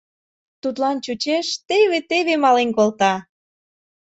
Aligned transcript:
Тудлан 0.61 0.97
чучеш- 1.05 1.47
теве-теве 1.67 2.35
мален 2.43 2.69
колта. 2.77 3.13